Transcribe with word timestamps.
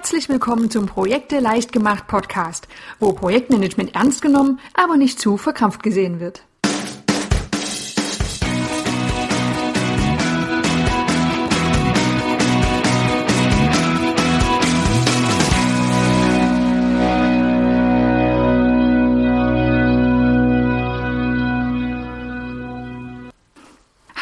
Herzlich 0.00 0.30
willkommen 0.30 0.70
zum 0.70 0.86
Projekte 0.86 1.40
leicht 1.40 1.72
gemacht 1.72 2.06
Podcast, 2.06 2.68
wo 3.00 3.12
Projektmanagement 3.12 3.94
ernst 3.94 4.22
genommen, 4.22 4.58
aber 4.72 4.96
nicht 4.96 5.20
zu 5.20 5.36
verkrampft 5.36 5.82
gesehen 5.82 6.20
wird. 6.20 6.42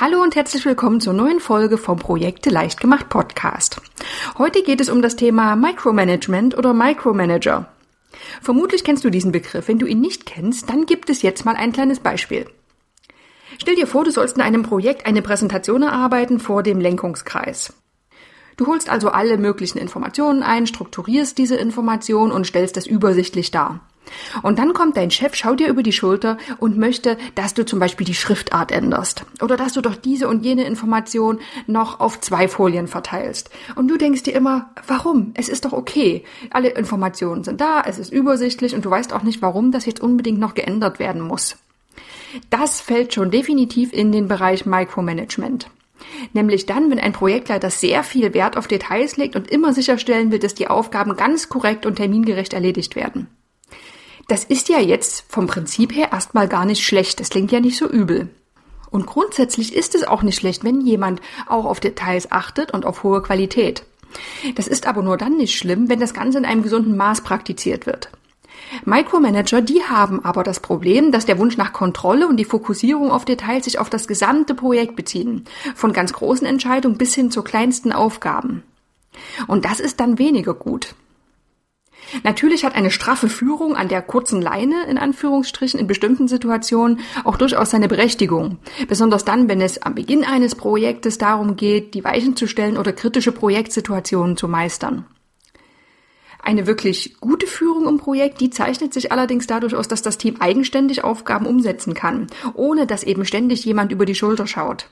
Hallo 0.00 0.22
und 0.22 0.36
herzlich 0.36 0.64
willkommen 0.64 1.00
zur 1.00 1.12
neuen 1.12 1.40
Folge 1.40 1.76
vom 1.76 1.98
Projekte 1.98 2.50
leicht 2.50 2.80
gemacht 2.80 3.08
Podcast. 3.08 3.80
Heute 4.38 4.62
geht 4.62 4.80
es 4.80 4.90
um 4.90 5.02
das 5.02 5.16
Thema 5.16 5.56
Micromanagement 5.56 6.56
oder 6.56 6.72
Micromanager. 6.72 7.66
Vermutlich 8.40 8.84
kennst 8.84 9.02
du 9.02 9.10
diesen 9.10 9.32
Begriff. 9.32 9.66
Wenn 9.66 9.80
du 9.80 9.86
ihn 9.86 10.00
nicht 10.00 10.24
kennst, 10.24 10.70
dann 10.70 10.86
gibt 10.86 11.10
es 11.10 11.22
jetzt 11.22 11.44
mal 11.44 11.56
ein 11.56 11.72
kleines 11.72 11.98
Beispiel. 11.98 12.46
Stell 13.58 13.74
dir 13.74 13.88
vor, 13.88 14.04
du 14.04 14.12
sollst 14.12 14.36
in 14.36 14.42
einem 14.42 14.62
Projekt 14.62 15.04
eine 15.04 15.20
Präsentation 15.20 15.82
erarbeiten 15.82 16.38
vor 16.38 16.62
dem 16.62 16.78
Lenkungskreis. 16.78 17.72
Du 18.56 18.68
holst 18.68 18.88
also 18.88 19.08
alle 19.08 19.36
möglichen 19.36 19.78
Informationen 19.78 20.44
ein, 20.44 20.68
strukturierst 20.68 21.36
diese 21.36 21.56
Informationen 21.56 22.30
und 22.30 22.46
stellst 22.46 22.76
das 22.76 22.86
übersichtlich 22.86 23.50
dar. 23.50 23.80
Und 24.42 24.58
dann 24.58 24.72
kommt 24.72 24.96
dein 24.96 25.10
Chef, 25.10 25.34
schaut 25.34 25.60
dir 25.60 25.68
über 25.68 25.82
die 25.82 25.92
Schulter 25.92 26.38
und 26.58 26.78
möchte, 26.78 27.16
dass 27.34 27.54
du 27.54 27.64
zum 27.64 27.78
Beispiel 27.78 28.06
die 28.06 28.14
Schriftart 28.14 28.72
änderst. 28.72 29.24
Oder 29.42 29.56
dass 29.56 29.72
du 29.72 29.80
doch 29.80 29.96
diese 29.96 30.28
und 30.28 30.44
jene 30.44 30.64
Information 30.64 31.40
noch 31.66 32.00
auf 32.00 32.20
zwei 32.20 32.48
Folien 32.48 32.88
verteilst. 32.88 33.50
Und 33.74 33.88
du 33.88 33.96
denkst 33.96 34.24
dir 34.24 34.34
immer, 34.34 34.70
warum? 34.86 35.32
Es 35.34 35.48
ist 35.48 35.64
doch 35.64 35.72
okay. 35.72 36.24
Alle 36.50 36.70
Informationen 36.70 37.44
sind 37.44 37.60
da, 37.60 37.82
es 37.86 37.98
ist 37.98 38.12
übersichtlich 38.12 38.74
und 38.74 38.84
du 38.84 38.90
weißt 38.90 39.12
auch 39.12 39.22
nicht, 39.22 39.42
warum 39.42 39.72
das 39.72 39.86
jetzt 39.86 40.00
unbedingt 40.00 40.38
noch 40.38 40.54
geändert 40.54 40.98
werden 40.98 41.22
muss. 41.22 41.56
Das 42.50 42.80
fällt 42.80 43.14
schon 43.14 43.30
definitiv 43.30 43.92
in 43.92 44.12
den 44.12 44.28
Bereich 44.28 44.66
Micromanagement. 44.66 45.70
Nämlich 46.32 46.66
dann, 46.66 46.90
wenn 46.90 47.00
ein 47.00 47.12
Projektleiter 47.12 47.70
sehr 47.70 48.02
viel 48.02 48.34
Wert 48.34 48.56
auf 48.56 48.68
Details 48.68 49.16
legt 49.16 49.36
und 49.36 49.50
immer 49.50 49.72
sicherstellen 49.72 50.30
will, 50.30 50.38
dass 50.38 50.54
die 50.54 50.68
Aufgaben 50.68 51.16
ganz 51.16 51.48
korrekt 51.48 51.86
und 51.86 51.96
termingerecht 51.96 52.52
erledigt 52.52 52.96
werden. 52.96 53.28
Das 54.28 54.44
ist 54.44 54.68
ja 54.68 54.78
jetzt 54.78 55.24
vom 55.28 55.46
Prinzip 55.46 55.94
her 55.94 56.12
erstmal 56.12 56.48
gar 56.48 56.66
nicht 56.66 56.84
schlecht. 56.84 57.18
Das 57.18 57.30
klingt 57.30 57.50
ja 57.50 57.60
nicht 57.60 57.78
so 57.78 57.88
übel. 57.88 58.28
Und 58.90 59.06
grundsätzlich 59.06 59.74
ist 59.74 59.94
es 59.94 60.06
auch 60.06 60.22
nicht 60.22 60.36
schlecht, 60.36 60.64
wenn 60.64 60.82
jemand 60.82 61.20
auch 61.46 61.64
auf 61.64 61.80
Details 61.80 62.30
achtet 62.30 62.72
und 62.72 62.84
auf 62.84 63.02
hohe 63.02 63.22
Qualität. 63.22 63.84
Das 64.54 64.68
ist 64.68 64.86
aber 64.86 65.02
nur 65.02 65.16
dann 65.16 65.36
nicht 65.36 65.56
schlimm, 65.56 65.88
wenn 65.88 65.98
das 65.98 66.14
Ganze 66.14 66.38
in 66.38 66.44
einem 66.44 66.62
gesunden 66.62 66.96
Maß 66.96 67.22
praktiziert 67.22 67.86
wird. 67.86 68.10
Micromanager, 68.84 69.62
die 69.62 69.82
haben 69.82 70.22
aber 70.24 70.42
das 70.42 70.60
Problem, 70.60 71.10
dass 71.10 71.24
der 71.24 71.38
Wunsch 71.38 71.56
nach 71.56 71.72
Kontrolle 71.72 72.28
und 72.28 72.36
die 72.36 72.44
Fokussierung 72.44 73.10
auf 73.10 73.24
Details 73.24 73.64
sich 73.64 73.78
auf 73.78 73.88
das 73.88 74.06
gesamte 74.08 74.54
Projekt 74.54 74.94
beziehen, 74.94 75.46
von 75.74 75.94
ganz 75.94 76.12
großen 76.12 76.46
Entscheidungen 76.46 76.98
bis 76.98 77.14
hin 77.14 77.30
zu 77.30 77.42
kleinsten 77.42 77.92
Aufgaben. 77.92 78.62
Und 79.46 79.64
das 79.64 79.80
ist 79.80 80.00
dann 80.00 80.18
weniger 80.18 80.52
gut. 80.52 80.94
Natürlich 82.22 82.64
hat 82.64 82.74
eine 82.74 82.90
straffe 82.90 83.28
Führung 83.28 83.76
an 83.76 83.88
der 83.88 84.02
kurzen 84.02 84.40
Leine 84.40 84.84
in 84.88 84.98
Anführungsstrichen 84.98 85.78
in 85.78 85.86
bestimmten 85.86 86.28
Situationen 86.28 87.00
auch 87.24 87.36
durchaus 87.36 87.70
seine 87.70 87.88
Berechtigung. 87.88 88.58
Besonders 88.88 89.24
dann, 89.24 89.48
wenn 89.48 89.60
es 89.60 89.82
am 89.82 89.94
Beginn 89.94 90.24
eines 90.24 90.54
Projektes 90.54 91.18
darum 91.18 91.56
geht, 91.56 91.94
die 91.94 92.04
Weichen 92.04 92.36
zu 92.36 92.46
stellen 92.46 92.78
oder 92.78 92.92
kritische 92.92 93.32
Projektsituationen 93.32 94.36
zu 94.36 94.48
meistern. 94.48 95.04
Eine 96.42 96.66
wirklich 96.66 97.16
gute 97.20 97.46
Führung 97.46 97.86
im 97.88 97.98
Projekt, 97.98 98.40
die 98.40 98.48
zeichnet 98.48 98.94
sich 98.94 99.12
allerdings 99.12 99.46
dadurch 99.46 99.74
aus, 99.74 99.88
dass 99.88 100.02
das 100.02 100.16
Team 100.16 100.36
eigenständig 100.40 101.04
Aufgaben 101.04 101.46
umsetzen 101.46 101.94
kann, 101.94 102.28
ohne 102.54 102.86
dass 102.86 103.02
eben 103.02 103.26
ständig 103.26 103.64
jemand 103.64 103.92
über 103.92 104.06
die 104.06 104.14
Schulter 104.14 104.46
schaut. 104.46 104.88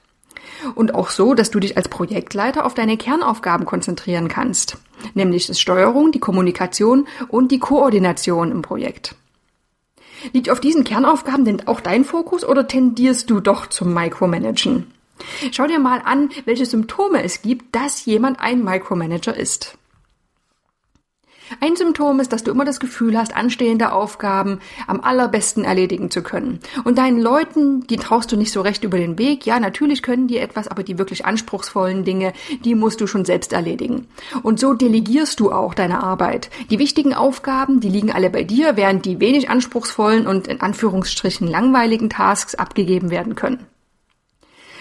Und 0.74 0.94
auch 0.94 1.10
so, 1.10 1.34
dass 1.34 1.50
du 1.50 1.60
dich 1.60 1.76
als 1.76 1.88
Projektleiter 1.88 2.64
auf 2.66 2.74
deine 2.74 2.96
Kernaufgaben 2.96 3.64
konzentrieren 3.64 4.28
kannst, 4.28 4.78
nämlich 5.14 5.46
das 5.46 5.60
Steuerung, 5.60 6.12
die 6.12 6.18
Kommunikation 6.18 7.06
und 7.28 7.52
die 7.52 7.58
Koordination 7.58 8.50
im 8.50 8.62
Projekt. 8.62 9.14
Liegt 10.32 10.50
auf 10.50 10.60
diesen 10.60 10.84
Kernaufgaben 10.84 11.44
denn 11.44 11.68
auch 11.68 11.80
dein 11.80 12.04
Fokus 12.04 12.44
oder 12.44 12.66
tendierst 12.66 13.30
du 13.30 13.40
doch 13.40 13.66
zum 13.66 13.92
Micromanagen? 13.94 14.92
Schau 15.52 15.66
dir 15.66 15.78
mal 15.78 16.02
an, 16.04 16.30
welche 16.44 16.66
Symptome 16.66 17.22
es 17.22 17.42
gibt, 17.42 17.74
dass 17.74 18.04
jemand 18.04 18.40
ein 18.40 18.62
Micromanager 18.62 19.34
ist. 19.36 19.78
Ein 21.60 21.76
Symptom 21.76 22.20
ist, 22.20 22.32
dass 22.32 22.44
du 22.44 22.50
immer 22.50 22.64
das 22.64 22.80
Gefühl 22.80 23.16
hast, 23.16 23.34
anstehende 23.34 23.92
Aufgaben 23.92 24.60
am 24.86 25.00
allerbesten 25.00 25.64
erledigen 25.64 26.10
zu 26.10 26.22
können. 26.22 26.60
Und 26.84 26.98
deinen 26.98 27.20
Leuten, 27.20 27.86
die 27.86 27.96
traust 27.96 28.30
du 28.30 28.36
nicht 28.36 28.52
so 28.52 28.60
recht 28.60 28.84
über 28.84 28.98
den 28.98 29.18
Weg. 29.18 29.46
Ja, 29.46 29.58
natürlich 29.60 30.02
können 30.02 30.28
die 30.28 30.38
etwas, 30.38 30.68
aber 30.68 30.82
die 30.82 30.98
wirklich 30.98 31.24
anspruchsvollen 31.24 32.04
Dinge, 32.04 32.32
die 32.64 32.74
musst 32.74 33.00
du 33.00 33.06
schon 33.06 33.24
selbst 33.24 33.52
erledigen. 33.52 34.06
Und 34.42 34.60
so 34.60 34.74
delegierst 34.74 35.40
du 35.40 35.52
auch 35.52 35.74
deine 35.74 36.02
Arbeit. 36.02 36.50
Die 36.70 36.78
wichtigen 36.78 37.14
Aufgaben, 37.14 37.80
die 37.80 37.88
liegen 37.88 38.12
alle 38.12 38.30
bei 38.30 38.42
dir, 38.42 38.76
während 38.76 39.04
die 39.04 39.20
wenig 39.20 39.48
anspruchsvollen 39.48 40.26
und 40.26 40.48
in 40.48 40.60
Anführungsstrichen 40.60 41.48
langweiligen 41.48 42.10
Tasks 42.10 42.54
abgegeben 42.54 43.10
werden 43.10 43.34
können. 43.34 43.66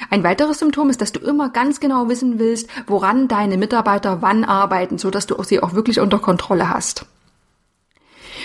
Ein 0.10 0.24
weiteres 0.24 0.60
Symptom 0.60 0.90
ist, 0.90 1.02
dass 1.02 1.12
du 1.12 1.20
immer 1.20 1.50
ganz 1.50 1.80
genau 1.80 2.10
wissen 2.10 2.40
willst, 2.40 2.70
woran 2.88 3.28
deine 3.28 3.58
Mitarbeiter 3.58 4.22
wann 4.22 4.44
arbeiten, 4.44 4.98
so 4.98 5.10
dass 5.10 5.28
du 5.28 5.42
sie 5.44 5.62
auch 5.62 5.74
wirklich 5.74 6.00
unter 6.00 6.20
Kontrolle 6.20 6.70
hast. 6.70 7.06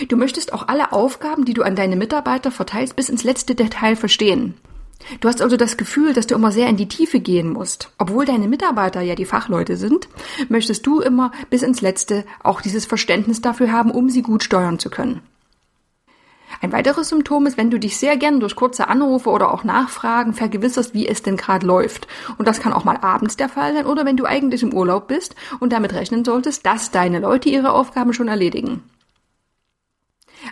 Du 0.09 0.17
möchtest 0.17 0.53
auch 0.53 0.69
alle 0.69 0.93
Aufgaben, 0.93 1.45
die 1.45 1.55
du 1.55 1.63
an 1.63 1.77
deine 1.77 1.97
Mitarbeiter 1.97 2.51
verteilst, 2.51 2.97
bis 2.97 3.09
ins 3.09 3.25
letzte 3.25 3.55
Detail 3.55 3.97
verstehen. 3.97 4.55
Du 5.21 5.29
hast 5.29 5.43
also 5.43 5.57
das 5.57 5.77
Gefühl, 5.77 6.13
dass 6.13 6.27
du 6.27 6.35
immer 6.35 6.53
sehr 6.53 6.69
in 6.69 6.77
die 6.77 6.89
Tiefe 6.89 7.21
gehen 7.21 7.53
musst. 7.53 7.91
Obwohl 7.99 8.27
deine 8.27 8.49
Mitarbeiter 8.49 9.01
ja 9.01 9.15
die 9.15 9.25
Fachleute 9.25 9.77
sind, 9.77 10.09
möchtest 10.49 10.87
du 10.87 11.01
immer 11.01 11.33
bis 11.49 11.63
ins 11.63 11.81
Letzte 11.81 12.25
auch 12.43 12.61
dieses 12.61 12.87
Verständnis 12.87 13.41
dafür 13.41 13.73
haben, 13.73 13.91
um 13.91 14.11
sie 14.11 14.23
gut 14.23 14.45
steuern 14.45 14.79
zu 14.79 14.91
können. 14.91 15.21
Ein 16.63 16.73
weiteres 16.73 17.09
Symptom 17.09 17.47
ist, 17.47 17.57
wenn 17.57 17.71
du 17.71 17.79
dich 17.79 17.97
sehr 17.97 18.19
gern 18.19 18.39
durch 18.39 18.55
kurze 18.55 18.89
Anrufe 18.89 19.31
oder 19.31 19.55
auch 19.55 19.65
Nachfragen 19.65 20.35
vergewisserst, 20.35 20.93
wie 20.93 21.09
es 21.09 21.23
denn 21.23 21.39
gerade 21.39 21.67
läuft. 21.67 22.07
Und 22.37 22.47
das 22.47 22.61
kann 22.61 22.75
auch 22.75 22.85
mal 22.85 22.99
abends 22.99 23.37
der 23.37 23.49
Fall 23.49 23.73
sein 23.73 23.87
oder 23.87 24.05
wenn 24.05 24.19
du 24.19 24.27
eigentlich 24.27 24.63
im 24.63 24.75
Urlaub 24.75 25.09
bist 25.09 25.35
und 25.59 25.73
damit 25.73 25.95
rechnen 25.95 26.23
solltest, 26.23 26.67
dass 26.67 26.91
deine 26.91 27.21
Leute 27.21 27.49
ihre 27.49 27.73
Aufgaben 27.73 28.13
schon 28.13 28.29
erledigen. 28.29 28.83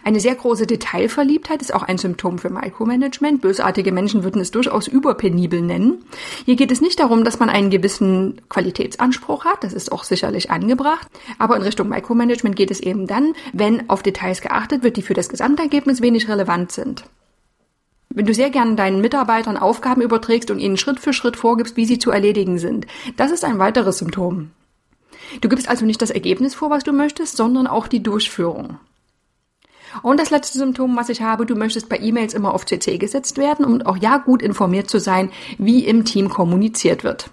Eine 0.05 0.21
sehr 0.21 0.35
große 0.35 0.67
Detailverliebtheit 0.67 1.61
ist 1.63 1.75
auch 1.75 1.83
ein 1.83 1.99
Symptom 1.99 2.39
für 2.39 2.51
Micromanagement. 2.51 3.41
Bösartige 3.41 3.93
Menschen 3.93 4.25
würden 4.25 4.41
es 4.41 4.51
durchaus 4.51 4.89
überpenibel 4.89 5.61
nennen. 5.61 6.05
Hier 6.45 6.57
geht 6.57 6.73
es 6.73 6.81
nicht 6.81 7.01
darum, 7.01 7.25
dass 7.25 7.39
man 7.39 7.51
einen 7.51 7.71
gewissen 7.71 8.41
Qualitätsanspruch 8.49 9.45
hat, 9.45 9.65
das 9.65 9.73
ist 9.73 9.93
auch 9.93 10.05
sicherlich 10.05 10.51
angebracht, 10.51 11.09
aber 11.39 11.57
in 11.57 11.63
Richtung 11.63 11.89
Micromanagement 11.89 12.57
geht 12.57 12.71
es 12.71 12.81
eben 12.81 13.07
dann, 13.07 13.35
wenn 13.53 13.89
auf 13.91 14.03
Details 14.03 14.41
geachtet 14.41 14.83
wird, 14.83 14.97
die 14.97 15.03
für 15.03 15.15
das 15.15 15.29
Gesamtergebnis 15.29 16.01
wenig 16.01 16.29
relevant 16.29 16.73
sind. 16.73 17.05
Wenn 18.11 18.27
du 18.27 18.35
sehr 18.35 18.51
gern 18.51 18.77
deinen 18.77 19.01
Mitarbeitern 19.01 19.57
Aufgaben 19.57 20.03
überträgst 20.03 20.51
und 20.51 20.59
ihnen 20.59 20.77
Schritt 20.77 20.99
für 20.99 21.13
Schritt 21.13 21.37
vorgibst, 21.37 21.77
wie 21.77 21.85
sie 21.85 21.99
zu 21.99 22.11
erledigen 22.11 22.59
sind, 22.59 22.87
das 23.17 23.31
ist 23.31 23.45
ein 23.45 23.59
weiteres 23.59 23.99
Symptom. 23.99 24.51
Du 25.41 25.49
gibst 25.49 25.69
also 25.69 25.85
nicht 25.85 26.01
das 26.01 26.11
Ergebnis 26.11 26.55
vor, 26.55 26.71
was 26.71 26.85
du 26.85 26.93
möchtest, 26.93 27.37
sondern 27.37 27.67
auch 27.67 27.87
die 27.87 28.03
Durchführung. 28.03 28.79
Und 30.03 30.21
das 30.21 30.31
letzte 30.31 30.59
Symptom, 30.59 30.97
was 30.97 31.09
ich 31.09 31.23
habe, 31.23 31.47
du 31.47 31.55
möchtest 31.55 31.89
bei 31.89 31.99
E-Mails 31.99 32.35
immer 32.35 32.55
auf 32.55 32.67
CC 32.67 32.99
gesetzt 32.99 33.39
werden 33.39 33.65
und 33.65 33.87
auch 33.87 33.97
ja 33.97 34.19
gut 34.19 34.43
informiert 34.43 34.91
zu 34.91 34.99
sein, 34.99 35.31
wie 35.59 35.85
im 35.85 36.05
Team 36.05 36.29
kommuniziert 36.29 37.05
wird. 37.05 37.31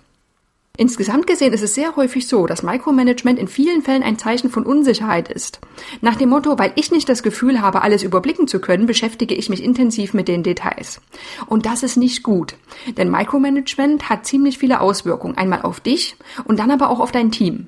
Insgesamt 0.77 1.25
gesehen 1.27 1.53
ist 1.53 1.63
es 1.63 1.73
sehr 1.73 1.95
häufig 1.95 2.27
so, 2.27 2.47
dass 2.47 2.63
Micromanagement 2.63 3.39
in 3.39 3.47
vielen 3.47 3.81
Fällen 3.81 4.03
ein 4.03 4.17
Zeichen 4.17 4.49
von 4.49 4.65
Unsicherheit 4.65 5.29
ist. 5.29 5.59
Nach 6.01 6.15
dem 6.15 6.29
Motto, 6.29 6.59
weil 6.59 6.73
ich 6.75 6.91
nicht 6.91 7.07
das 7.07 7.23
Gefühl 7.23 7.61
habe, 7.61 7.81
alles 7.81 8.03
überblicken 8.03 8.47
zu 8.47 8.59
können, 8.59 8.85
beschäftige 8.85 9.35
ich 9.35 9.49
mich 9.49 9.63
intensiv 9.63 10.13
mit 10.13 10.27
den 10.27 10.43
Details. 10.43 10.99
Und 11.47 11.65
das 11.65 11.83
ist 11.83 11.95
nicht 11.95 12.23
gut. 12.23 12.55
Denn 12.97 13.09
Micromanagement 13.09 14.09
hat 14.09 14.25
ziemlich 14.25 14.57
viele 14.57 14.81
Auswirkungen. 14.81 15.37
Einmal 15.37 15.61
auf 15.61 15.79
dich 15.79 16.17
und 16.43 16.59
dann 16.59 16.71
aber 16.71 16.89
auch 16.89 16.99
auf 16.99 17.11
dein 17.11 17.31
Team. 17.31 17.67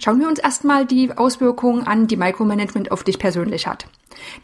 Schauen 0.00 0.20
wir 0.20 0.28
uns 0.28 0.38
erstmal 0.38 0.86
die 0.86 1.16
Auswirkungen 1.16 1.86
an, 1.86 2.06
die 2.06 2.16
Micromanagement 2.16 2.90
auf 2.90 3.04
dich 3.04 3.18
persönlich 3.18 3.66
hat. 3.66 3.86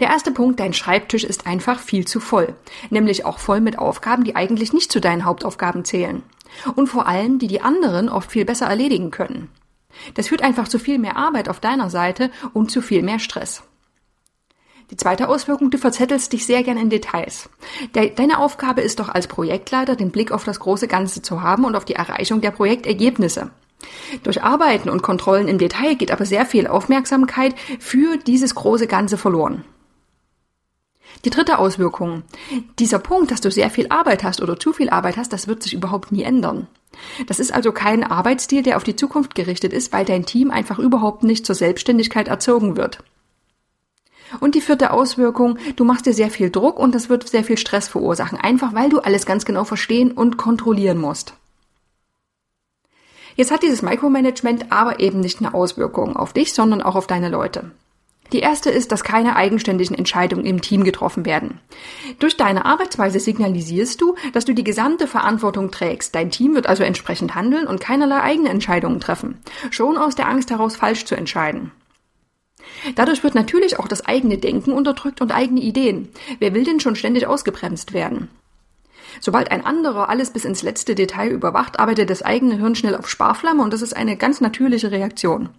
Der 0.01 0.09
erste 0.09 0.31
Punkt, 0.31 0.61
dein 0.61 0.73
Schreibtisch 0.73 1.25
ist 1.25 1.47
einfach 1.47 1.81
viel 1.81 2.07
zu 2.07 2.21
voll. 2.21 2.55
Nämlich 2.91 3.25
auch 3.25 3.39
voll 3.39 3.61
mit 3.61 3.79
Aufgaben, 3.79 4.25
die 4.25 4.37
eigentlich 4.37 4.73
nicht 4.73 4.93
zu 4.93 5.01
deinen 5.01 5.25
Hauptaufgaben 5.25 5.85
zählen. 5.85 6.23
Und 6.77 6.89
vor 6.89 7.07
allem, 7.07 7.39
die 7.39 7.47
die 7.47 7.63
anderen 7.63 8.09
oft 8.09 8.31
viel 8.31 8.45
besser 8.45 8.67
erledigen 8.67 9.11
können. 9.11 9.49
Das 10.15 10.29
führt 10.29 10.43
einfach 10.43 10.69
zu 10.69 10.79
viel 10.79 10.99
mehr 10.99 11.17
Arbeit 11.17 11.49
auf 11.49 11.61
deiner 11.61 11.91
Seite 11.91 12.31
und 12.53 12.71
zu 12.71 12.83
viel 12.83 13.03
mehr 13.03 13.19
Stress. 13.19 13.63
Die 14.91 14.97
zweite 14.97 15.29
Auswirkung, 15.29 15.71
du 15.71 15.79
verzettelst 15.79 16.33
dich 16.33 16.45
sehr 16.45 16.63
gern 16.63 16.77
in 16.77 16.91
Details. 16.91 17.49
Deine 17.95 18.39
Aufgabe 18.39 18.83
ist 18.83 19.01
doch 19.01 19.09
als 19.09 19.27
Projektleiter, 19.27 19.97
den 19.97 20.11
Blick 20.11 20.33
auf 20.33 20.45
das 20.45 20.61
große 20.61 20.87
Ganze 20.87 21.23
zu 21.23 21.43
haben 21.43 21.65
und 21.65 21.77
auf 21.77 21.87
die 21.87 21.95
Erreichung 21.95 22.43
der 22.43 22.51
Projektergebnisse. 22.51 23.51
Durch 24.23 24.43
Arbeiten 24.43 24.89
und 24.89 25.03
Kontrollen 25.03 25.49
im 25.49 25.59
Detail 25.59 25.95
geht 25.95 26.11
aber 26.11 26.25
sehr 26.25 26.47
viel 26.47 26.67
Aufmerksamkeit 26.67 27.55
für 27.79 28.17
dieses 28.17 28.55
große 28.55 28.87
Ganze 28.87 29.17
verloren. 29.17 29.65
Die 31.25 31.31
dritte 31.31 31.59
Auswirkung. 31.59 32.23
Dieser 32.79 32.99
Punkt, 32.99 33.31
dass 33.31 33.41
du 33.41 33.51
sehr 33.51 33.71
viel 33.71 33.87
Arbeit 33.91 34.25
hast 34.25 34.43
oder 34.43 34.59
zu 34.59 34.73
viel 34.73 34.91
Arbeit 34.91 35.17
hast, 35.17 35.33
das 35.33 35.47
wird 35.47 35.63
sich 35.63 35.75
überhaupt 35.75 36.11
nie 36.11 36.23
ändern. 36.23 36.67
Das 37.27 37.39
ist 37.39 37.53
also 37.53 37.73
kein 37.73 38.05
Arbeitsstil, 38.05 38.63
der 38.63 38.77
auf 38.77 38.85
die 38.85 38.97
Zukunft 38.97 39.35
gerichtet 39.35 39.73
ist, 39.73 39.93
weil 39.93 40.05
dein 40.05 40.27
Team 40.27 40.51
einfach 40.51 40.79
überhaupt 40.79 41.23
nicht 41.23 41.47
zur 41.47 41.55
Selbstständigkeit 41.55 42.29
erzogen 42.29 42.77
wird. 42.77 42.99
Und 44.41 44.55
die 44.55 44.61
vierte 44.61 44.93
Auswirkung, 44.93 45.59
du 45.77 45.85
machst 45.85 46.07
dir 46.07 46.15
sehr 46.15 46.31
viel 46.31 46.51
Druck 46.51 46.79
und 46.79 46.95
das 46.95 47.09
wird 47.09 47.29
sehr 47.29 47.45
viel 47.45 47.59
Stress 47.59 47.89
verursachen, 47.89 48.39
einfach 48.39 48.75
weil 48.75 48.89
du 48.89 48.99
alles 48.99 49.27
ganz 49.27 49.45
genau 49.45 49.65
verstehen 49.65 50.11
und 50.11 50.39
kontrollieren 50.39 50.99
musst. 50.99 51.35
Jetzt 53.37 53.51
hat 53.51 53.63
dieses 53.63 53.83
Micromanagement 53.83 54.71
aber 54.71 55.01
eben 55.01 55.21
nicht 55.21 55.41
eine 55.41 55.55
Auswirkung 55.55 56.17
auf 56.17 56.33
dich, 56.33 56.53
sondern 56.53 56.83
auch 56.83 56.97
auf 56.97 57.07
deine 57.07 57.29
Leute. 57.29 57.71
Die 58.33 58.41
erste 58.41 58.71
ist, 58.71 58.93
dass 58.93 59.05
keine 59.05 59.37
eigenständigen 59.37 59.97
Entscheidungen 59.97 60.47
im 60.47 60.63
Team 60.63 60.85
getroffen 60.85 61.27
werden. 61.27 61.61
Durch 62.19 62.37
deine 62.37 62.65
Arbeitsweise 62.65 63.21
signalisierst 63.21 64.01
du, 64.01 64.15
dass 64.33 64.47
du 64.47 64.55
die 64.55 64.65
gesamte 64.65 65.07
Verantwortung 65.07 65.71
trägst. 65.71 66.15
Dein 66.15 66.31
Team 66.31 66.55
wird 66.55 66.67
also 66.67 66.83
entsprechend 66.83 67.35
handeln 67.35 67.67
und 67.67 67.81
keinerlei 67.81 68.23
eigene 68.23 68.49
Entscheidungen 68.49 69.01
treffen. 69.01 69.43
Schon 69.71 69.99
aus 69.99 70.15
der 70.15 70.29
Angst 70.29 70.51
heraus 70.51 70.77
falsch 70.77 71.05
zu 71.05 71.15
entscheiden. 71.15 71.73
Dadurch 72.95 73.23
wird 73.23 73.35
natürlich 73.35 73.79
auch 73.79 73.89
das 73.89 74.07
eigene 74.07 74.39
Denken 74.39 74.73
unterdrückt 74.73 75.21
und 75.21 75.33
eigene 75.33 75.61
Ideen. 75.61 76.09
Wer 76.39 76.55
will 76.55 76.65
denn 76.65 76.81
schon 76.81 76.97
ständig 76.97 77.27
ausgebremst 77.27 77.93
werden? 77.93 78.29
Sobald 79.21 79.51
ein 79.51 79.65
anderer 79.65 80.09
alles 80.09 80.31
bis 80.31 80.45
ins 80.45 80.63
letzte 80.63 80.95
Detail 80.95 81.31
überwacht, 81.31 81.79
arbeitet 81.79 82.11
das 82.11 82.23
eigene 82.23 82.57
Hirn 82.57 82.75
schnell 82.75 82.97
auf 82.97 83.09
Sparflamme 83.09 83.63
und 83.63 83.73
das 83.73 83.83
ist 83.83 83.97
eine 83.97 84.17
ganz 84.17 84.41
natürliche 84.41 84.91
Reaktion. 84.91 85.51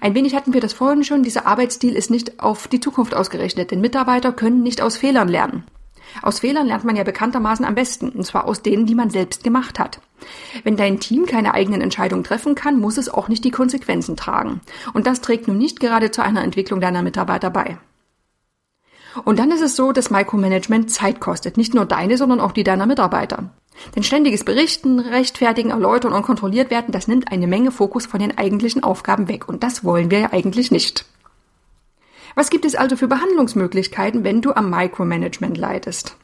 Ein 0.00 0.14
wenig 0.14 0.34
hatten 0.34 0.54
wir 0.54 0.60
das 0.60 0.72
vorhin 0.72 1.04
schon, 1.04 1.22
dieser 1.22 1.46
Arbeitsstil 1.46 1.94
ist 1.94 2.10
nicht 2.10 2.40
auf 2.40 2.68
die 2.68 2.80
Zukunft 2.80 3.14
ausgerechnet, 3.14 3.70
denn 3.70 3.80
Mitarbeiter 3.80 4.32
können 4.32 4.62
nicht 4.62 4.80
aus 4.80 4.96
Fehlern 4.96 5.28
lernen. 5.28 5.64
Aus 6.20 6.40
Fehlern 6.40 6.66
lernt 6.66 6.84
man 6.84 6.96
ja 6.96 7.04
bekanntermaßen 7.04 7.64
am 7.64 7.74
besten, 7.74 8.10
und 8.10 8.24
zwar 8.24 8.44
aus 8.44 8.62
denen, 8.62 8.86
die 8.86 8.94
man 8.94 9.10
selbst 9.10 9.44
gemacht 9.44 9.78
hat. 9.78 10.00
Wenn 10.62 10.76
dein 10.76 11.00
Team 11.00 11.26
keine 11.26 11.54
eigenen 11.54 11.80
Entscheidungen 11.80 12.24
treffen 12.24 12.54
kann, 12.54 12.78
muss 12.78 12.98
es 12.98 13.08
auch 13.08 13.28
nicht 13.28 13.44
die 13.44 13.50
Konsequenzen 13.50 14.16
tragen. 14.16 14.60
Und 14.92 15.06
das 15.06 15.20
trägt 15.20 15.48
nun 15.48 15.58
nicht 15.58 15.80
gerade 15.80 16.10
zu 16.10 16.22
einer 16.22 16.42
Entwicklung 16.42 16.80
deiner 16.80 17.02
Mitarbeiter 17.02 17.50
bei. 17.50 17.78
Und 19.24 19.38
dann 19.38 19.50
ist 19.50 19.62
es 19.62 19.76
so, 19.76 19.92
dass 19.92 20.10
Micromanagement 20.10 20.90
Zeit 20.90 21.20
kostet, 21.20 21.56
nicht 21.56 21.74
nur 21.74 21.84
deine, 21.84 22.16
sondern 22.16 22.40
auch 22.40 22.52
die 22.52 22.64
deiner 22.64 22.86
Mitarbeiter. 22.86 23.50
Denn 23.94 24.02
ständiges 24.02 24.44
Berichten, 24.44 25.00
Rechtfertigen, 25.00 25.70
Erläutern 25.70 26.12
und 26.12 26.22
kontrolliert 26.22 26.70
werden, 26.70 26.92
das 26.92 27.08
nimmt 27.08 27.30
eine 27.32 27.46
Menge 27.46 27.70
Fokus 27.72 28.06
von 28.06 28.20
den 28.20 28.36
eigentlichen 28.36 28.82
Aufgaben 28.82 29.28
weg. 29.28 29.48
Und 29.48 29.62
das 29.62 29.84
wollen 29.84 30.10
wir 30.10 30.20
ja 30.20 30.32
eigentlich 30.32 30.70
nicht. 30.70 31.04
Was 32.34 32.50
gibt 32.50 32.64
es 32.64 32.74
also 32.74 32.96
für 32.96 33.08
Behandlungsmöglichkeiten, 33.08 34.24
wenn 34.24 34.40
du 34.40 34.52
am 34.52 34.70
Micromanagement 34.70 35.58
leidest? 35.58 36.16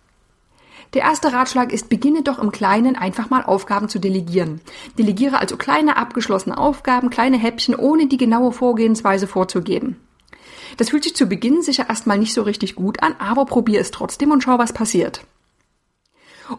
Der 0.94 1.02
erste 1.02 1.34
Ratschlag 1.34 1.70
ist, 1.70 1.90
beginne 1.90 2.22
doch 2.22 2.38
im 2.38 2.50
Kleinen 2.50 2.96
einfach 2.96 3.28
mal 3.28 3.42
Aufgaben 3.42 3.90
zu 3.90 3.98
delegieren. 3.98 4.62
Delegiere 4.96 5.38
also 5.38 5.58
kleine 5.58 5.98
abgeschlossene 5.98 6.56
Aufgaben, 6.56 7.10
kleine 7.10 7.36
Häppchen, 7.36 7.74
ohne 7.74 8.06
die 8.06 8.16
genaue 8.16 8.52
Vorgehensweise 8.52 9.26
vorzugeben. 9.26 9.96
Das 10.78 10.90
fühlt 10.90 11.04
sich 11.04 11.14
zu 11.14 11.26
Beginn 11.26 11.60
sicher 11.60 11.88
erstmal 11.88 12.18
nicht 12.18 12.32
so 12.32 12.42
richtig 12.42 12.76
gut 12.76 13.02
an, 13.02 13.14
aber 13.18 13.44
probier 13.44 13.80
es 13.80 13.90
trotzdem 13.90 14.30
und 14.30 14.42
schau, 14.42 14.58
was 14.58 14.72
passiert. 14.72 15.20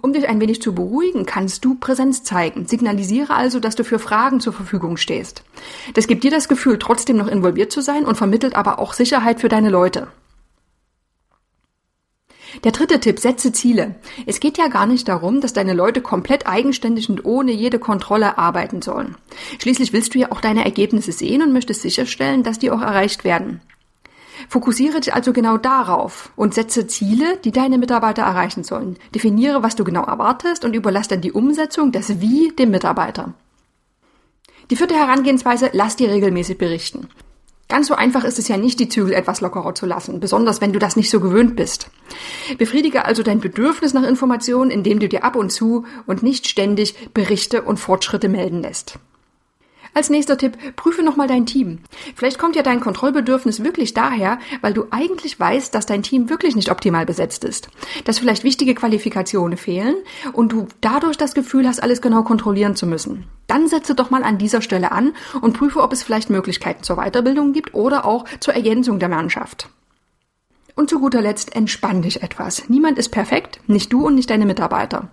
Um 0.02 0.14
dich 0.14 0.28
ein 0.30 0.40
wenig 0.40 0.62
zu 0.62 0.76
beruhigen, 0.76 1.26
kannst 1.26 1.66
du 1.66 1.74
Präsenz 1.74 2.24
zeigen. 2.24 2.68
Signalisiere 2.68 3.34
also, 3.34 3.60
dass 3.60 3.76
du 3.76 3.84
für 3.84 3.98
Fragen 3.98 4.40
zur 4.40 4.54
Verfügung 4.54 4.98
stehst. 4.98 5.44
Das 5.96 6.06
gibt 6.06 6.24
dir 6.24 6.32
das 6.32 6.48
Gefühl, 6.48 6.78
trotzdem 6.78 7.18
noch 7.18 7.28
involviert 7.28 7.72
zu 7.72 7.82
sein 7.82 8.06
und 8.06 8.16
vermittelt 8.16 8.56
aber 8.56 8.78
auch 8.78 8.94
Sicherheit 8.94 9.40
für 9.40 9.50
deine 9.50 9.70
Leute. 9.70 10.10
Der 12.64 12.72
dritte 12.72 13.00
Tipp, 13.00 13.20
setze 13.20 13.54
Ziele. 13.54 13.96
Es 14.26 14.40
geht 14.40 14.58
ja 14.58 14.68
gar 14.68 14.86
nicht 14.86 15.08
darum, 15.08 15.40
dass 15.40 15.54
deine 15.54 15.74
Leute 15.74 16.02
komplett 16.02 16.46
eigenständig 16.46 17.10
und 17.10 17.24
ohne 17.24 17.52
jede 17.52 17.80
Kontrolle 17.80 18.38
arbeiten 18.38 18.82
sollen. 18.82 19.16
Schließlich 19.60 19.94
willst 19.94 20.14
du 20.14 20.20
ja 20.20 20.32
auch 20.32 20.42
deine 20.42 20.66
Ergebnisse 20.66 21.14
sehen 21.14 21.42
und 21.42 21.54
möchtest 21.54 21.84
sicherstellen, 21.84 22.44
dass 22.44 22.60
die 22.60 22.70
auch 22.70 22.82
erreicht 22.82 23.24
werden. 23.24 23.62
Fokussiere 24.48 25.00
dich 25.00 25.14
also 25.14 25.34
genau 25.34 25.58
darauf 25.58 26.32
und 26.36 26.54
setze 26.54 26.88
Ziele, 26.88 27.38
die 27.44 27.52
deine 27.52 27.78
Mitarbeiter 27.78 28.22
erreichen 28.22 28.64
sollen. 28.64 28.98
Definiere, 29.14 29.64
was 29.64 29.76
du 29.76 29.84
genau 29.84 30.04
erwartest 30.04 30.64
und 30.64 30.76
überlasse 30.76 31.10
dann 31.10 31.22
die 31.22 31.32
Umsetzung, 31.32 31.92
das 31.92 32.22
Wie, 32.22 32.50
dem 32.58 32.72
Mitarbeiter. 32.72 33.34
Die 34.70 34.76
vierte 34.76 34.96
Herangehensweise, 34.96 35.72
lass 35.74 35.96
dir 35.96 36.10
regelmäßig 36.10 36.58
berichten. 36.58 37.10
Ganz 37.70 37.88
so 37.88 37.94
einfach 37.94 38.24
ist 38.24 38.40
es 38.40 38.48
ja 38.48 38.58
nicht, 38.58 38.80
die 38.80 38.90
Zügel 38.90 39.14
etwas 39.14 39.42
lockerer 39.42 39.76
zu 39.76 39.86
lassen, 39.86 40.20
besonders 40.20 40.60
wenn 40.60 40.74
du 40.74 40.80
das 40.80 40.96
nicht 40.96 41.12
so 41.12 41.20
gewöhnt 41.20 41.56
bist. 41.56 41.92
Befriedige 42.58 43.06
also 43.06 43.22
dein 43.22 43.40
Bedürfnis 43.40 43.94
nach 43.94 44.04
Informationen, 44.04 44.72
indem 44.72 45.00
du 45.00 45.08
dir 45.08 45.24
ab 45.24 45.36
und 45.36 45.52
zu 45.52 45.86
und 46.08 46.24
nicht 46.24 46.48
ständig 46.48 47.14
Berichte 47.14 47.62
und 47.62 47.80
Fortschritte 47.80 48.28
melden 48.28 48.62
lässt. 48.62 48.98
Als 49.94 50.10
nächster 50.10 50.38
Tipp, 50.38 50.58
prüfe 50.76 51.04
nochmal 51.04 51.28
dein 51.28 51.46
Team. 51.46 51.80
Vielleicht 52.16 52.38
kommt 52.38 52.56
ja 52.56 52.62
dein 52.62 52.80
Kontrollbedürfnis 52.80 53.64
wirklich 53.64 53.94
daher, 53.94 54.40
weil 54.62 54.74
du 54.74 54.86
eigentlich 54.92 55.40
weißt, 55.40 55.74
dass 55.74 55.86
dein 55.86 56.04
Team 56.04 56.30
wirklich 56.30 56.56
nicht 56.56 56.72
optimal 56.72 57.06
besetzt 57.06 57.44
ist. 57.44 57.70
Dass 58.06 58.20
vielleicht 58.20 58.44
wichtige 58.44 58.76
Qualifikationen 58.76 59.58
fehlen 59.58 59.96
und 60.34 60.52
du 60.52 60.68
dadurch 60.82 61.18
das 61.18 61.34
Gefühl 61.34 61.68
hast, 61.68 61.82
alles 61.82 62.02
genau 62.02 62.24
kontrollieren 62.24 62.76
zu 62.76 62.86
müssen. 62.86 63.26
Dann 63.48 63.68
setze 63.68 63.96
doch 63.96 64.12
mal 64.12 64.24
an 64.24 64.38
dieser 64.38 64.62
Stelle 64.62 64.92
an 64.92 65.14
und 65.42 65.58
prüfe, 65.58 65.82
ob 65.82 65.92
es 65.92 66.04
vielleicht 66.04 66.30
Möglichkeiten 66.30 66.84
zur 66.84 66.98
Weiterbildung 66.98 67.52
gibt 67.54 67.74
oder 67.74 68.06
auch 68.06 68.26
zur 68.40 68.54
Ergänzung 68.54 69.00
der 69.00 69.10
Mannschaft. 69.10 69.70
Und 70.76 70.90
zu 70.90 71.00
guter 71.00 71.22
Letzt 71.22 71.56
entspann 71.58 72.04
dich 72.04 72.24
etwas. 72.24 72.70
Niemand 72.70 72.98
ist 72.98 73.10
perfekt, 73.10 73.60
nicht 73.68 73.92
du 73.92 74.08
und 74.08 74.16
nicht 74.16 74.30
deine 74.30 74.46
Mitarbeiter. 74.46 75.10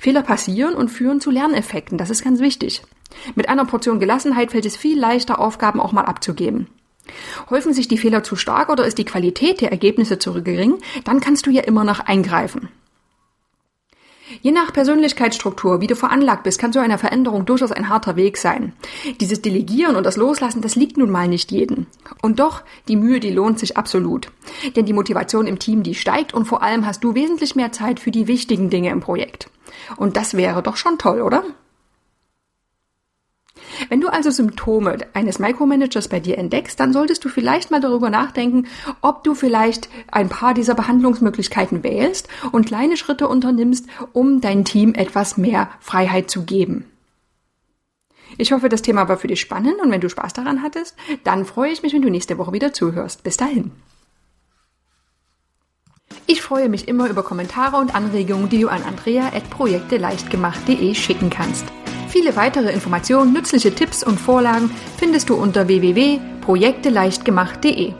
Fehler 0.00 0.22
passieren 0.22 0.74
und 0.74 0.90
führen 0.90 1.20
zu 1.20 1.30
Lerneffekten, 1.30 1.96
das 1.96 2.10
ist 2.10 2.24
ganz 2.24 2.40
wichtig. 2.40 2.82
Mit 3.34 3.48
einer 3.48 3.64
Portion 3.64 4.00
Gelassenheit 4.00 4.52
fällt 4.52 4.66
es 4.66 4.76
viel 4.76 4.98
leichter, 4.98 5.38
Aufgaben 5.38 5.80
auch 5.80 5.92
mal 5.92 6.04
abzugeben. 6.04 6.68
Häufen 7.50 7.72
sich 7.72 7.88
die 7.88 7.98
Fehler 7.98 8.22
zu 8.22 8.36
stark 8.36 8.68
oder 8.68 8.84
ist 8.84 8.98
die 8.98 9.04
Qualität 9.04 9.60
der 9.60 9.70
Ergebnisse 9.70 10.18
zu 10.18 10.42
gering, 10.42 10.78
dann 11.04 11.20
kannst 11.20 11.46
du 11.46 11.50
ja 11.50 11.62
immer 11.62 11.84
noch 11.84 12.00
eingreifen. 12.00 12.68
Je 14.42 14.52
nach 14.52 14.72
Persönlichkeitsstruktur, 14.72 15.80
wie 15.80 15.86
du 15.86 15.96
veranlagt 15.96 16.42
bist, 16.42 16.60
kann 16.60 16.72
so 16.72 16.80
eine 16.80 16.98
Veränderung 16.98 17.46
durchaus 17.46 17.72
ein 17.72 17.88
harter 17.88 18.16
Weg 18.16 18.36
sein. 18.36 18.74
Dieses 19.20 19.40
Delegieren 19.40 19.96
und 19.96 20.04
das 20.04 20.16
Loslassen, 20.16 20.60
das 20.60 20.76
liegt 20.76 20.98
nun 20.98 21.10
mal 21.10 21.28
nicht 21.28 21.50
jedem. 21.50 21.86
Und 22.20 22.38
doch, 22.38 22.62
die 22.88 22.96
Mühe, 22.96 23.20
die 23.20 23.30
lohnt 23.30 23.58
sich 23.58 23.78
absolut. 23.78 24.30
Denn 24.76 24.84
die 24.84 24.92
Motivation 24.92 25.46
im 25.46 25.58
Team, 25.58 25.82
die 25.82 25.94
steigt 25.94 26.34
und 26.34 26.44
vor 26.44 26.62
allem 26.62 26.86
hast 26.86 27.02
du 27.04 27.14
wesentlich 27.14 27.56
mehr 27.56 27.72
Zeit 27.72 28.00
für 28.00 28.10
die 28.10 28.26
wichtigen 28.26 28.68
Dinge 28.68 28.90
im 28.90 29.00
Projekt. 29.00 29.50
Und 29.96 30.16
das 30.16 30.34
wäre 30.34 30.62
doch 30.62 30.76
schon 30.76 30.98
toll, 30.98 31.22
oder? 31.22 31.42
Wenn 33.88 34.00
du 34.00 34.08
also 34.08 34.30
Symptome 34.30 34.98
eines 35.14 35.38
Micromanagers 35.38 36.08
bei 36.08 36.20
dir 36.20 36.38
entdeckst, 36.38 36.78
dann 36.80 36.92
solltest 36.92 37.24
du 37.24 37.28
vielleicht 37.28 37.70
mal 37.70 37.80
darüber 37.80 38.10
nachdenken, 38.10 38.66
ob 39.00 39.24
du 39.24 39.34
vielleicht 39.34 39.88
ein 40.10 40.28
paar 40.28 40.54
dieser 40.54 40.74
Behandlungsmöglichkeiten 40.74 41.82
wählst 41.82 42.28
und 42.52 42.66
kleine 42.66 42.96
Schritte 42.96 43.28
unternimmst, 43.28 43.86
um 44.12 44.40
dein 44.40 44.64
Team 44.64 44.94
etwas 44.94 45.36
mehr 45.36 45.70
Freiheit 45.80 46.30
zu 46.30 46.42
geben. 46.42 46.84
Ich 48.36 48.52
hoffe, 48.52 48.68
das 48.68 48.82
Thema 48.82 49.08
war 49.08 49.16
für 49.16 49.28
dich 49.28 49.40
spannend 49.40 49.80
und 49.82 49.90
wenn 49.90 50.00
du 50.00 50.08
Spaß 50.08 50.32
daran 50.34 50.62
hattest, 50.62 50.94
dann 51.24 51.44
freue 51.44 51.72
ich 51.72 51.82
mich, 51.82 51.92
wenn 51.92 52.02
du 52.02 52.10
nächste 52.10 52.38
Woche 52.38 52.52
wieder 52.52 52.72
zuhörst. 52.72 53.24
Bis 53.24 53.36
dahin. 53.36 53.72
Ich 56.26 56.42
freue 56.42 56.68
mich 56.68 56.88
immer 56.88 57.08
über 57.08 57.22
Kommentare 57.22 57.76
und 57.76 57.94
Anregungen, 57.94 58.50
die 58.50 58.60
du 58.60 58.68
an 58.68 58.82
andrea.projekteleichtgemacht.de 58.82 60.94
schicken 60.94 61.30
kannst. 61.30 61.64
Viele 62.08 62.34
weitere 62.36 62.72
Informationen, 62.72 63.32
nützliche 63.32 63.74
Tipps 63.74 64.02
und 64.02 64.18
Vorlagen 64.18 64.70
findest 64.96 65.28
du 65.28 65.34
unter 65.34 65.68
www.projekteleichtgemacht.de. 65.68 67.92